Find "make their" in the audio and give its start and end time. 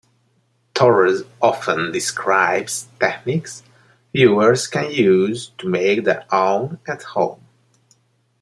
5.69-6.25